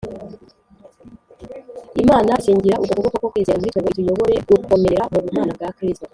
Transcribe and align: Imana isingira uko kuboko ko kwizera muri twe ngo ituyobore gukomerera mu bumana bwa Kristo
Imana 2.01 2.31
isingira 2.41 2.75
uko 2.83 2.93
kuboko 2.97 3.15
ko 3.23 3.27
kwizera 3.31 3.59
muri 3.59 3.71
twe 3.73 3.79
ngo 3.83 3.91
ituyobore 3.93 4.35
gukomerera 4.49 5.03
mu 5.11 5.19
bumana 5.23 5.51
bwa 5.57 5.69
Kristo 5.77 6.07